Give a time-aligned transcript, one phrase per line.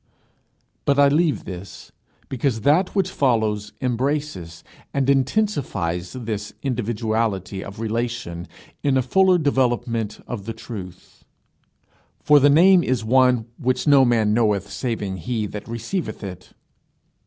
[0.83, 1.91] But I leave this,
[2.27, 4.63] because that which follows embraces
[4.95, 8.47] and intensifies this individuality of relation
[8.81, 11.23] in a fuller development of the truth.
[12.19, 16.53] For the name is one "which no man knoweth saving he that receiveth it."